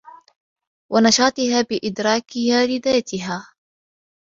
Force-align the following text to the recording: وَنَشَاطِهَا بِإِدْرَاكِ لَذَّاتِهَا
وَنَشَاطِهَا 0.91 1.61
بِإِدْرَاكِ 1.61 2.31
لَذَّاتِهَا 2.65 3.47